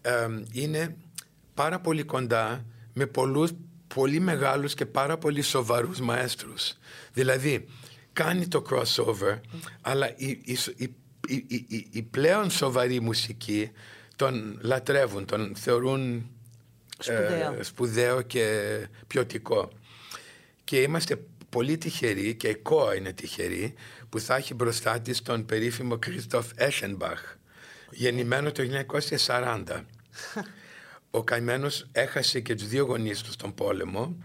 [0.02, 0.96] εμ, είναι
[1.54, 3.50] πάρα πολύ κοντά με πολλούς
[3.94, 6.72] πολύ μεγάλους και πάρα πολύ σοβαρούς μαέστρους.
[7.12, 7.66] Δηλαδή,
[8.12, 9.40] κάνει το crossover,
[9.80, 10.94] αλλά η, η, η,
[11.26, 13.70] η, η- η- η πλέον σοβαρή μουσική
[14.16, 16.30] τον λατρεύουν, τον θεωρούν
[17.00, 17.52] Σπουδαίο.
[17.58, 19.70] ε, σπουδαίο και ποιοτικό.
[20.64, 23.74] Και είμαστε πολύ τυχεροί και η ΚΟΑ είναι τυχερή
[24.08, 27.20] που θα έχει μπροστά της τον περίφημο Κρίστοφ Έσενμπαχ
[27.90, 28.62] γεννημένο το
[29.26, 29.64] 1940.
[31.10, 34.16] Ο καημένος έχασε και τους δύο γονείς του στον πόλεμο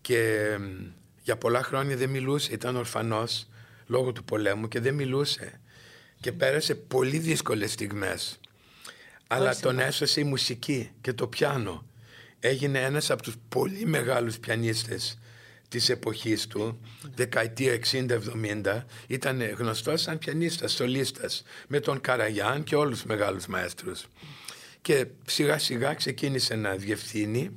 [0.00, 0.84] και μ,
[1.22, 3.48] για πολλά χρόνια δεν μιλούσε, ήταν ορφανός
[3.86, 5.60] λόγω του πολέμου και δεν μιλούσε
[6.20, 8.40] και πέρασε πολύ δύσκολες στιγμές.
[9.26, 11.86] Αλλά τον έσωσε η μουσική και το πιάνο.
[12.40, 15.18] Έγινε ένας από τους πολύ μεγάλους πιανίστες
[15.68, 16.80] της εποχής του,
[17.14, 24.06] δεκαετία 60-70, ήταν γνωστός σαν πιανίστας, σολίστας, με τον Καραγιάν και όλους τους μεγάλους μαέστρους.
[24.82, 27.50] Και σιγά σιγά ξεκίνησε να διευθύνει,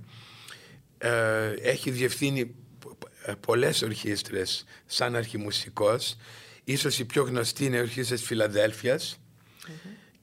[0.98, 2.46] ε, έχει διευθύνει
[2.80, 6.18] πο- ε, πολλές ορχήστρες σαν αρχιμουσικός,
[6.64, 9.20] ίσως η πιο γνωστή είναι η ορχήστρας της φιλαδελφιας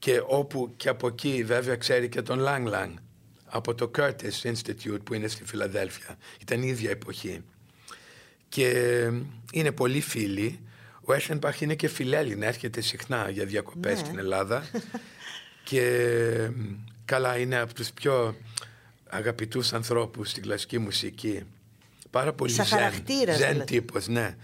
[0.07, 2.93] και όπου και από εκεί βέβαια ξέρει και τον Lang Lang
[3.45, 6.17] από το Curtis Institute που είναι στη Φιλαδέλφια.
[6.41, 7.43] Ήταν η ίδια εποχή.
[8.49, 9.11] Και ε,
[9.51, 10.59] είναι πολύ φίλοι.
[11.01, 14.05] Ο Έσενμπαχ είναι και φιλέλληνα, έρχεται συχνά για διακοπές Ναι.
[14.05, 14.69] στην Ελλάδα.
[15.69, 16.51] και ε,
[17.05, 18.35] καλά είναι από τους πιο
[19.09, 21.43] αγαπητούς ανθρώπους στην κλασική μουσική.
[22.09, 23.73] Πάρα πολύ Σαν ζεν, χαρακτήρας, ζεν δηλαδή.
[23.73, 24.35] τύπος, ναι.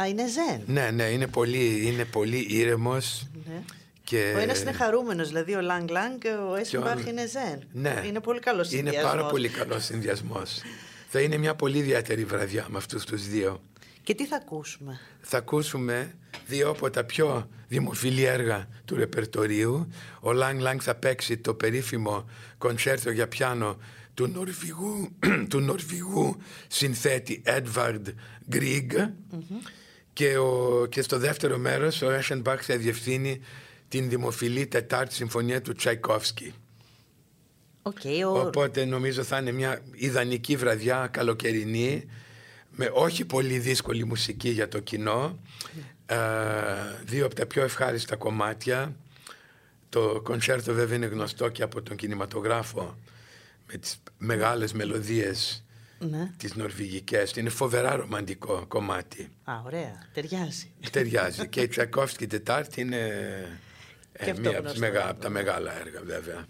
[0.00, 0.62] Α, είναι ζεν.
[0.66, 3.26] Ναι, ναι, είναι πολύ, είναι πολύ ήρεμος.
[3.46, 3.62] Ναι.
[4.10, 4.32] Και...
[4.36, 7.62] Ο ένας είναι χαρούμενος, δηλαδή ο Λάγκ Λάγκ και ο Έσενμπαχ είναι ζεν.
[7.72, 8.02] Ναι.
[8.06, 10.60] Είναι πολύ καλός Είναι πάρα πολύ καλός συνδυασμός.
[11.08, 13.62] Θα είναι μια πολύ ιδιαίτερη βραδιά με αυτούς τους δύο.
[14.02, 16.14] Και τι θα ακούσουμε; Θα ακούσουμε
[16.46, 19.88] δύο από τα πιο δημοφιλή έργα του ρεπερτορίου.
[20.20, 23.78] Ο Λάνγκ Λάνγκ θα παίξει το περίφημο κονσέρτο για πιάνο
[24.14, 25.16] του Νορβηγού,
[25.50, 26.36] του Νορβηγού
[26.68, 28.04] συνθέτη Edvard
[28.52, 29.08] Grieg
[30.12, 33.40] και, ο, και στο δεύτερο μέρος ο Έσενμπαχ θα διευθύνει
[33.90, 36.54] την δημοφιλή τετάρτη συμφωνία του Τσαϊκόφσκι.
[37.82, 38.38] Οκ, ο...
[38.40, 42.04] Οπότε νομίζω θα είναι μια ιδανική βραδιά καλοκαιρινή
[42.70, 45.38] με όχι πολύ δύσκολη μουσική για το κοινό
[46.06, 46.16] ε,
[47.04, 48.94] δύο από τα πιο ευχάριστα κομμάτια
[49.88, 52.98] το κονσέρτο βέβαια είναι γνωστό και από τον κινηματογράφο
[53.66, 55.64] με τις μεγάλες μελωδίες
[55.98, 56.30] Ναι.
[56.36, 60.08] τις νορβηγικές είναι φοβερά ρομαντικό κομμάτι Α, ωραία.
[60.14, 60.70] Ταιριάζει.
[60.90, 63.08] ταιριάζει και η Τσαϊκόφσκι Τετάρτη είναι
[64.12, 64.80] ε, Και αυτό μία από, τις γνωστό.
[64.98, 66.46] μεγα- από τα μεγάλα έργα βέβαια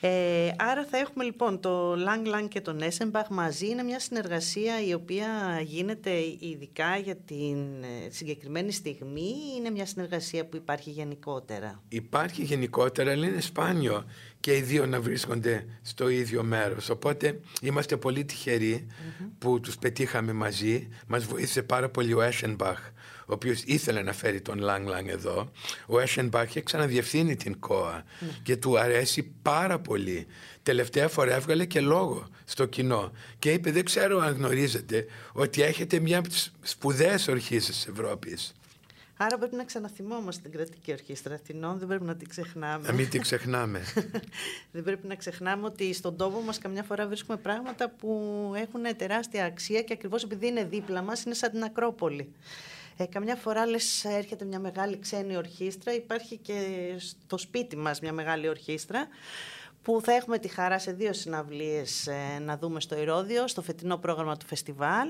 [0.00, 3.66] Ε, άρα θα έχουμε λοιπόν το Lang Lang και τον Essenbach μαζί.
[3.66, 5.26] Είναι μια συνεργασία η οποία
[5.64, 12.42] γίνεται ειδικά για την ε, συγκεκριμένη στιγμή ή είναι μια συνεργασία που υπάρχει γενικότερα; Υπάρχει
[12.42, 14.04] γενικότερα, αλλά είναι σπάνιο
[14.40, 16.88] και οι δύο να βρίσκονται στο ίδιο μέρος.
[16.90, 18.24] Οπότε είμαστε πολύ
[19.38, 20.88] που τους πετύχαμε μαζί.
[21.06, 22.90] Μας βοήθησε πάρα πολύ ο Essenbach
[23.26, 25.50] ο οποίος ήθελε να φέρει τον Λάγ Λάγ εδώ,
[25.86, 28.28] ο Έσενμπαχ έχει ξαναδιευθύνει την ΚΟΑ ναι.
[28.42, 30.26] και του αρέσει πάρα πολύ.
[30.62, 35.98] Τελευταία φορά έβγαλε και λόγο στο κοινό και είπε δεν ξέρω αν γνωρίζετε ότι έχετε
[35.98, 38.54] μια από τις σπουδαίες ορχήσεις της Ευρώπης.
[39.18, 42.86] Άρα πρέπει να ξαναθυμόμαστε την κρατική ορχήστρα Αθηνών, δεν πρέπει να την ξεχνάμε.
[42.86, 43.80] Να μην την ξεχνάμε.
[44.72, 49.44] δεν πρέπει να ξεχνάμε ότι στον τόπο μας καμιά φορά βρίσκουμε πράγματα που έχουν τεράστια
[49.44, 52.32] αξία και ακριβώς επειδή είναι δίπλα μας είναι σαν την Ακρόπολη.
[52.96, 56.54] Ε, καμιά φορά λες έρχεται μια μεγάλη ξένη ορχήστρα, υπάρχει και
[56.98, 59.08] στο σπίτι μας μια μεγάλη ορχήστρα
[59.82, 63.96] που θα έχουμε τη χαρά σε δύο συναυλίες ε, να δούμε στο Ηρώδιο, στο φετινό
[63.96, 65.08] πρόγραμμα του φεστιβάλ.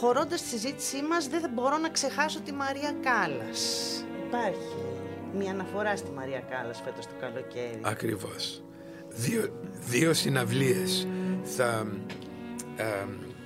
[0.00, 3.60] Προχωρώντας στη συζήτησή μας δεν μπορώ να ξεχάσω τη Μαρία Κάλλας.
[4.26, 4.76] Υπάρχει
[5.34, 7.80] μια αναφορά στη Μαρία Κάλλας φέτος το καλοκαίρι.
[7.82, 8.62] Ακριβώς.
[9.08, 9.48] Δύο,
[9.88, 11.06] δύο συναυλίες
[11.42, 11.86] θα,
[12.76, 12.84] ε,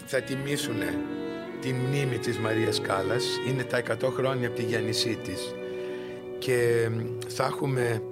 [0.07, 0.77] θα τιμήσουν
[1.61, 3.25] τη μνήμη της Μαρίας Κάλλας.
[3.49, 5.55] Είναι τα 100 χρόνια από τη γέννησή της.
[6.39, 6.89] Και
[7.29, 8.03] θα έχουμε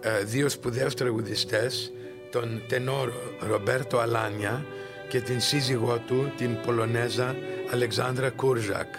[0.00, 1.92] ε, δύο σπουδαίους τραγουδιστές,
[2.30, 4.64] τον τενόρο Ρομπέρτο Αλάνια
[5.08, 7.36] και την σύζυγό του, την Πολωνέζα
[7.72, 8.94] Αλεξάνδρα Κούρζακ.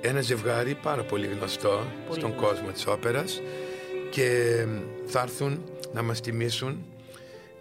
[0.00, 3.40] Ένα ζευγάρι πάρα πολύ γνωστό στον κόσμο της όπερας
[4.10, 4.56] και
[5.06, 6.84] θα έρθουν να μας τιμήσουν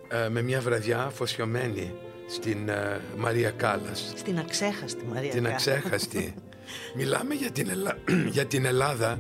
[0.07, 1.93] ε, με μια βραδιά αφοσιωμένη
[2.27, 4.13] στην ε, Μαρία Κάλλας.
[4.15, 6.33] Στην αξέχαστη Μαρία Την αξέχαστη.
[6.97, 7.69] Μιλάμε για την,
[8.35, 9.19] για την Ελλάδα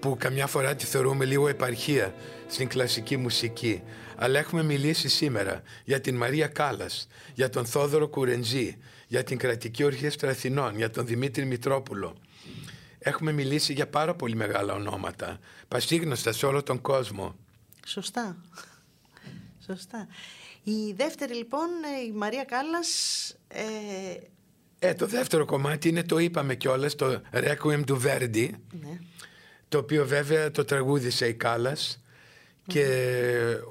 [0.00, 2.14] που καμιά φορά τη θεωρούμε λίγο επαρχία
[2.48, 3.82] στην κλασική μουσική.
[4.16, 8.76] Αλλά έχουμε μιλήσει σήμερα για την Μαρία Κάλλας, για τον Θόδωρο Κουρεντζή,
[9.12, 12.16] για την Κρατική Ορχήστρα Αθηνών, για τον Δημήτρη Μητρόπουλο.
[12.98, 17.34] Έχουμε μιλήσει για πάρα πολύ μεγάλα ονόματα, πασίγνωστα σε όλο τον κόσμο.
[17.86, 18.36] Σωστά.
[19.66, 20.08] Σωστά.
[20.62, 21.68] Η δεύτερη λοιπόν,
[22.08, 22.88] η Μαρία Κάλλας...
[23.48, 23.62] Ε...
[24.78, 28.98] Ε, το δεύτερο κομμάτι είναι, το είπαμε κιόλας, το Requiem του Verdi, ναι.
[29.68, 32.02] το οποίο βέβαια το τραγούδισε η Κάλλας
[32.66, 32.84] και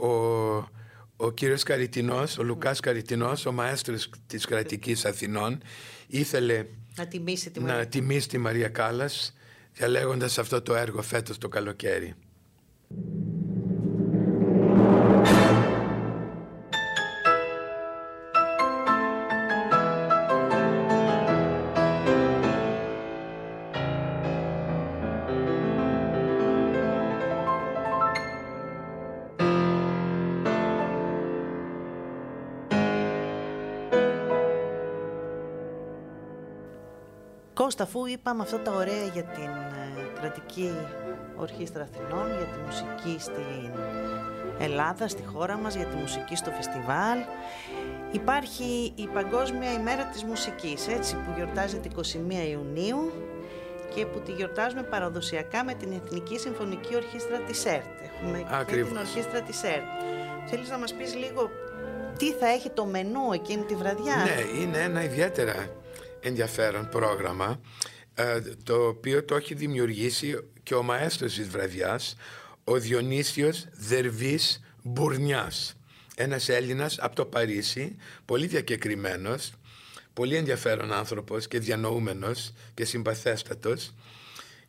[0.01, 0.11] ο,
[1.23, 5.61] ο κύριος Καριτινός, ο Λουκάς Καριτινός, ο μαέστρος της κρατικής Αθηνών,
[6.07, 9.33] ήθελε να τιμήσει τη Μαρία, να τιμήσει τη Μαρία Κάλλας
[9.73, 12.15] διαλέγοντας αυτό το έργο φέτος το καλοκαίρι.
[37.93, 40.71] Αφού είπαμε αυτά τα ωραία για την ε, κρατική
[41.35, 43.71] ορχήστρα Αθηνών, για τη μουσική στην
[44.59, 47.17] Ελλάδα, στη χώρα μας, για τη μουσική στο φεστιβάλ,
[48.11, 51.99] υπάρχει η Παγκόσμια ημέρα της μουσικής, έτσι, που γιορτάζεται 21
[52.51, 53.11] Ιουνίου
[53.95, 57.85] και που τη γιορτάζουμε παραδοσιακά με την Εθνική Συμφωνική Ορχήστρα της ΕΡΤ.
[58.07, 59.89] Έχουμε και την Ορχήστρα της ΕΡΤ.
[60.45, 61.49] Θέλεις να μας πεις λίγο
[62.17, 65.80] τι θα έχει το μενού εκείνη τη βραδιά; Ναι, είναι ένα ιδιαίτερα
[66.21, 67.61] ενδιαφέρον πρόγραμμα
[68.13, 72.15] ε, το οποίο το έχει δημιουργήσει και ο μαέστρος της βραδιάς
[72.63, 75.75] ο Διονύσιος Δερβής Μπουρνιάς.
[76.15, 79.51] Ένας Έλληνας από το Παρίσι πολύ διακεκριμένος
[80.13, 83.93] πολύ ενδιαφέρον άνθρωπος και διανοούμενος και συμπαθέστατος.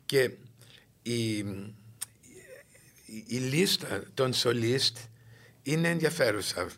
[0.06, 0.30] Και
[1.02, 1.36] η,
[3.26, 4.96] η, λίστα των σολίστ
[5.62, 6.68] είναι ενδιαφέρουσα.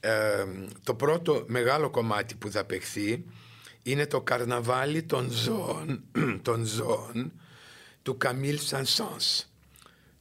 [0.00, 0.44] Ε,
[0.84, 3.24] το πρώτο μεγάλο κομμάτι που θα παιχθεί
[3.82, 6.04] είναι το καρναβάλι των ζώων,
[6.42, 7.32] των ζώων
[8.02, 9.46] του Καμίλ Σανσόνς,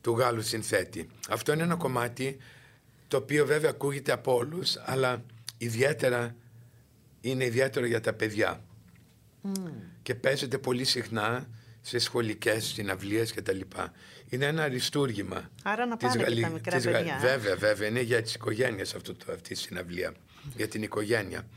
[0.01, 1.09] του Γάλλου συνθέτη.
[1.29, 2.37] Αυτό είναι ένα κομμάτι
[3.07, 5.23] το οποίο βέβαια ακούγεται από όλους, αλλά
[5.57, 6.35] ιδιαίτερα
[7.21, 8.63] είναι ιδιαίτερο για τα παιδιά.
[10.01, 11.47] και παίζεται πολύ συχνά
[11.81, 13.91] σε σχολικές συναυλίες και τα λοιπά.
[14.29, 15.49] Είναι ένα αριστούργημα.
[15.63, 17.17] Άρα να πάνε και τα μικρά παιδιά.
[17.21, 17.87] Βέβαια, βέβαια.
[17.87, 20.13] Είναι για τις οικογένειες αυτό, αυτή η συναυλία.
[20.55, 21.47] Για την οικογένεια.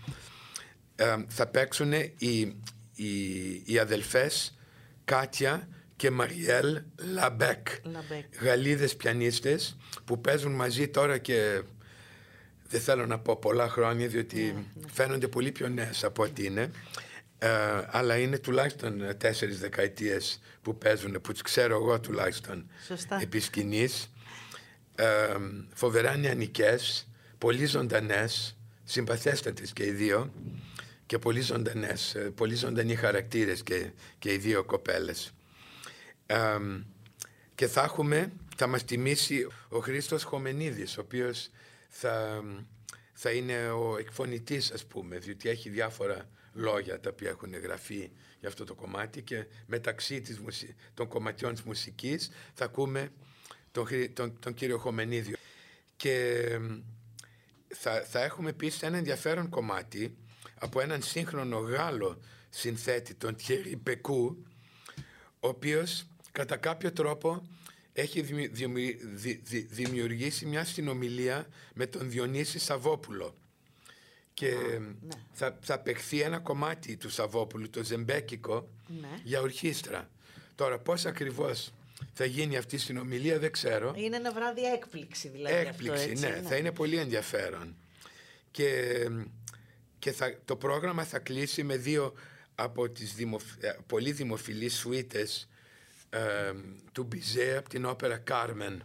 [1.02, 2.56] Ε, θα παίξουν οι,
[2.94, 4.58] οι, οι αδελφές
[5.04, 7.66] Κάτια και Μαριέλ Λαμπέκ.
[8.40, 11.62] Γαλλίδες πιανίστες που παίζουν μαζί τώρα και
[12.68, 14.86] δεν θέλω να πω πολλά χρόνια διότι ναι, ναι.
[14.92, 16.70] φαίνονται πολύ πιο νέες από ό,τι είναι.
[17.38, 17.48] Ε,
[17.86, 23.18] αλλά είναι τουλάχιστον τέσσερις δεκαετίες που παίζουν, που τις ξέρω εγώ τουλάχιστον Σωστά.
[23.22, 24.12] επί σκηνής.
[24.94, 25.36] Ε,
[25.74, 30.32] φοβερά νεανικές, πολύ ζωντανές, συμπαθέστατες και οι δύο
[31.12, 35.32] και πολύ ζωντανές, ε, πολύ ζωντανοί χαρακτήρες και, και οι δύο κοπέλες.
[36.26, 36.58] Ε,
[37.54, 41.50] και θα έχουμε, θα μας τιμήσει ο Χρήστος Χομενίδης, ο οποίος
[41.88, 42.42] θα,
[43.12, 48.48] θα είναι ο εκφωνητής ας πούμε, διότι έχει διάφορα λόγια τα οποία έχουν γραφεί για
[48.48, 50.40] αυτό το κομμάτι και μεταξύ της
[50.94, 53.12] των κομματιών της μουσικής θα ακούμε
[53.72, 55.36] τον, τον, τον κύριο Χομενίδιο.
[55.96, 56.46] Και
[57.68, 60.16] θα, θα έχουμε επίσης ένα ενδιαφέρον κομμάτι
[60.62, 62.20] από έναν σύγχρονο Γάλλο
[62.50, 64.44] συνθέτη, τον Thierry Πεκού,
[65.40, 67.42] ο οποίος κατά κάποιο τρόπο
[67.92, 68.20] έχει
[69.70, 73.34] δημιουργήσει μια συνομιλία με τον Διονύση Σαββόπουλο
[74.34, 75.14] και ναι.
[75.32, 78.68] θα, θα παιχθεί ένα κομμάτι του Σαββόπουλου, το ζεμπέκικο,
[79.00, 79.20] ναι.
[79.24, 80.10] για ορχήστρα.
[80.54, 81.72] Τώρα πώς ακριβώς
[82.12, 83.94] θα γίνει αυτή η συνομιλία δεν ξέρω.
[83.96, 87.76] Είναι ένα βράδυ έκπληξη δηλαδή Έκπληξη, αυτό, ναι, θα είναι πολύ ενδιαφέρον.
[88.50, 88.98] Και,
[90.02, 92.14] και θα, το πρόγραμμα θα κλείσει με δύο
[92.54, 95.48] από τις δημοφ, ε, πολύ δημοφιλείς σουίτες
[96.10, 96.52] ε,
[96.92, 98.82] του Μπιζέ από την όπερα Κάρμεν.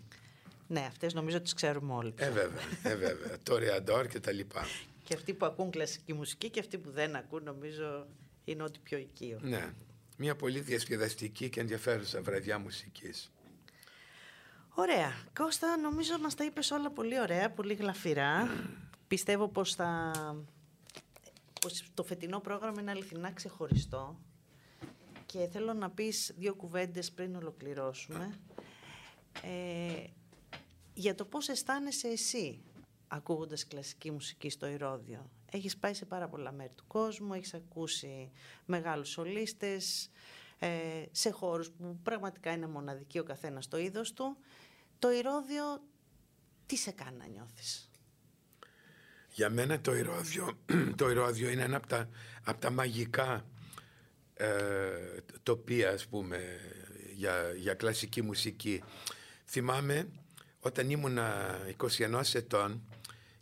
[0.67, 2.13] Ναι, αυτές νομίζω τις ξέρουμε όλοι.
[2.17, 3.38] Ε, βέβαια, ε, βέβαια.
[3.43, 4.65] το Ρεαντόρ και τα λοιπά.
[5.03, 8.08] Και αυτοί που ακούν κλασική μουσική και αυτοί που δεν ακούν νομίζω
[8.43, 9.39] είναι ό,τι πιο οικείο.
[9.41, 9.73] Ναι,
[10.17, 13.32] μια πολύ διασκεδαστική και ενδιαφέρουσα βραδιά μουσικής.
[14.69, 15.13] Ωραία.
[15.38, 18.49] Κώστα, νομίζω μας τα είπες όλα πολύ ωραία, πολύ γλαφυρά.
[19.08, 20.12] Πιστεύω πως, θα...
[21.67, 24.19] πως το φετινό πρόγραμμα είναι αληθινά ξεχωριστό
[25.25, 28.39] και θέλω να πεις δύο κουβέντες πριν ολοκληρώσουμε
[29.43, 30.03] ε,
[30.93, 32.62] για το πώς αισθάνεσαι εσύ
[33.08, 35.30] ακούγοντας κλασική μουσική στο Ηρώδιο.
[35.51, 38.32] Έχεις πάει σε πάρα πολλά μέρη του κόσμου, έχεις ακούσει
[38.65, 40.10] μεγάλους σολίστες,
[40.60, 44.38] ε, σε χώρους που πραγματικά είναι μοναδικοί ο καθένας στο είδος του.
[44.99, 45.84] Το Ηρώδιο
[46.65, 47.89] τι σε κάνει να νιώθεις;
[49.38, 50.58] Για μένα το Ηρώδιο,
[50.95, 52.10] το Ηρώδιο είναι ένα από τα,
[52.43, 53.45] από τα μαγικά
[54.34, 54.47] ε,
[55.43, 56.60] τοπία ας πούμε
[57.15, 58.84] για, για κλασική μουσική.
[59.45, 60.08] Θυμάμαι
[60.60, 61.58] όταν ήμουνα
[61.97, 62.84] 21 ετών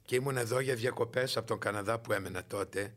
[0.06, 2.96] και ήμουν εδώ για διακοπές από τον Καναδά που έμενα τότε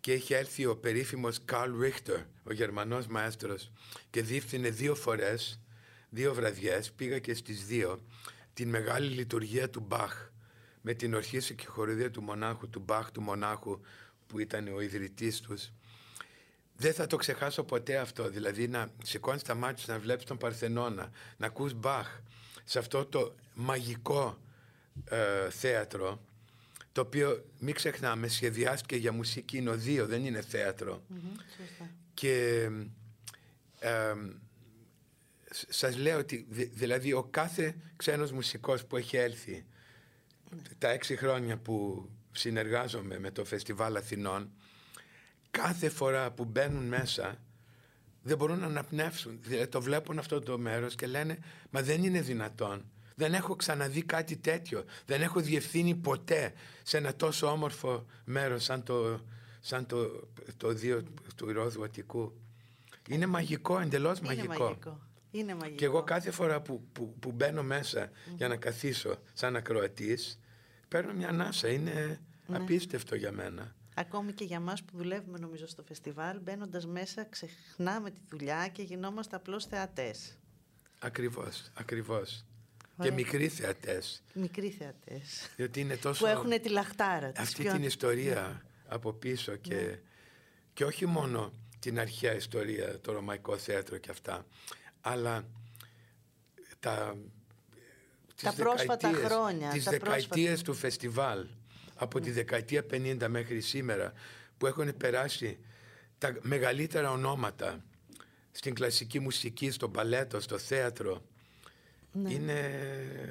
[0.00, 3.72] και είχε έρθει ο περίφημος Καρλ Ρίχτερ, ο Γερμανός μαέστρος
[4.10, 5.60] και δίφθηνε δύο φορές,
[6.08, 8.04] δύο βραδιές, πήγα και στις δύο,
[8.54, 10.30] την μεγάλη λειτουργία του Μπαχ
[10.82, 13.80] με την ορχήση και χοροδία του μονάχου, του Μπαχ του μονάχου
[14.26, 15.72] που ήταν ο ιδρυτής τους.
[16.76, 21.10] Δεν θα το ξεχάσω ποτέ αυτό, δηλαδή να σηκώνεις τα μάτια να βλέπεις τον Παρθενώνα,
[21.36, 22.20] να ακούς Μπαχ
[22.64, 24.38] σε αυτό το μαγικό
[25.04, 26.20] ε, θέατρο
[26.92, 30.42] το οποίο μην ξεχνάμε σχεδιάστηκε για μουσική είναι οδείο δεν είναι
[32.14, 32.68] και
[33.78, 34.14] ε,
[35.68, 39.64] σας λέω ότι δηλαδή ο κάθε ξένος μουσικός που έχει έλθει
[40.78, 44.50] τα έξι χρόνια που συνεργάζομαι με το Φεστιβάλ Αθηνών
[45.50, 47.42] κάθε φορά που μπαίνουν μέσα
[48.22, 51.38] δεν μπορούν να αναπνεύσουν δηλαδή το βλέπουν αυτό το μέρος και λένε
[51.70, 52.84] μα δεν είναι δυνατόν
[53.14, 54.84] δεν έχω ξαναδεί κάτι τέτοιο.
[55.06, 59.20] Δεν έχω διευθύνει ποτέ σε ένα τόσο όμορφο μέρος σαν το,
[59.60, 61.02] σαν το, το δύο
[61.36, 62.32] του Ηρώδου Αττικού.
[63.08, 64.64] Είναι μαγικό, εντελώς Είναι μαγικό.
[64.64, 65.00] μαγικό.
[65.30, 65.76] Είναι μαγικό.
[65.76, 70.40] Και εγώ κάθε φορά που, που, που μπαίνω μέσα για να καθίσω σαν ακροατής
[70.92, 71.68] παίρνω μια ανάσα.
[71.68, 72.56] Είναι ναι.
[72.56, 73.74] απίστευτο για μένα.
[73.94, 78.82] Ακόμη και για μας που δουλεύουμε νομίζω στο φεστιβάλ μπαίνοντας μέσα ξεχνάμε τη δουλειά και
[78.82, 80.38] γινόμαστε απλώς θεατές.
[80.98, 82.44] Ακριβώς, ακριβώς.
[83.02, 84.22] Και μικροί θεατές.
[84.34, 85.48] Μικροί θεατές.
[86.00, 86.24] τόσο...
[86.24, 87.42] Που έχουν τη λαχτάρα της.
[87.42, 89.98] Αυτή την ιστορία από πίσω και, ναι.
[90.72, 94.46] και όχι μόνο την αρχαία ιστορία, το ρωμαϊκό θέατρο και αυτά,
[95.00, 95.44] αλλά
[96.80, 97.16] τα,
[98.42, 99.70] τα πρόσφατα χρόνια.
[99.70, 101.46] Τις δεκαετίες του φεστιβάλ,
[101.94, 102.34] από τη ναι.
[102.34, 104.12] δεκαετία 50 μέχρι σήμερα,
[104.58, 105.58] που έχουν περάσει
[106.18, 107.84] τα μεγαλύτερα ονόματα
[108.50, 111.22] στην κλασική μουσική, στο παλέτο, στο θέατρο,
[112.12, 112.32] ναι.
[112.32, 112.70] Είναι...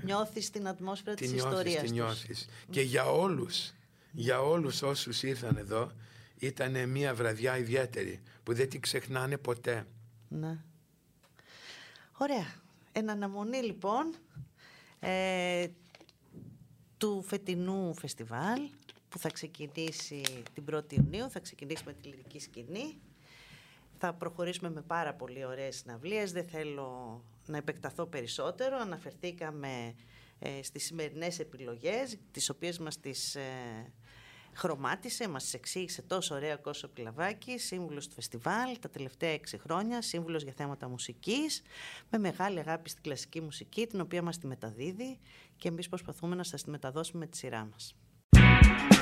[0.03, 2.47] Νιώθεις την ατμόσφαιρα τη της ιστορίας τη νιώθεις.
[2.69, 3.73] Και για όλους,
[4.11, 5.91] για όλους όσους ήρθαν εδώ
[6.37, 9.87] ήταν μια βραδιά ιδιαίτερη που δεν την ξεχνάνε ποτέ.
[10.27, 10.57] Ναι.
[12.17, 12.53] Ωραία.
[12.91, 14.13] Εν αναμονή λοιπόν
[15.03, 15.67] ε,
[16.97, 18.69] του φετινού φεστιβάλ
[19.09, 20.21] που θα ξεκινήσει
[20.53, 22.99] την 1η Ιουνίου, θα ξεκινήσει με τη λυρική σκηνή.
[23.97, 28.77] Θα προχωρήσουμε με πάρα πολύ ωραίες συναυλίες, δεν θέλω να επεκταθώ περισσότερο.
[28.77, 29.95] Αναφερθήκαμε
[30.39, 33.91] ε, στις σημερινές επιλογές, τις οποίες μας τις ε,
[34.53, 40.01] χρωμάτισε, μας εξήγησε τόσο ωραία ο Κώσο Πιλαβάκη, σύμβουλος του φεστιβάλ τα τελευταία έξι χρόνια,
[40.01, 41.61] σύμβουλος για θέματα μουσικής,
[42.09, 45.19] με μεγάλη αγάπη στην κλασική μουσική, την οποία μας τη μεταδίδει
[45.55, 47.95] και εμείς προσπαθούμε να σας τη μεταδώσουμε με τη σειρά μας.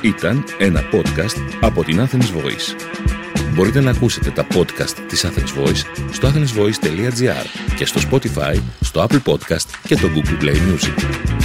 [0.04, 2.76] Ήταν ένα podcast από την Athens Voice.
[3.54, 7.46] Μπορείτε να ακούσετε τα podcast της Athens Voice στο athensvoice.gr
[7.78, 11.39] και στο Spotify, στο Apple Podcast και το Google Play Music.